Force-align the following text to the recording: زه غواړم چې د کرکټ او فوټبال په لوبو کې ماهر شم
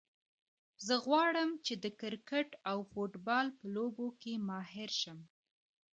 زه 0.85 0.95
غواړم 1.05 1.49
چې 1.65 1.73
د 1.83 1.85
کرکټ 2.01 2.49
او 2.71 2.77
فوټبال 2.91 3.47
په 3.57 3.65
لوبو 3.75 4.07
کې 4.21 4.33
ماهر 4.47 4.89
شم 5.01 5.19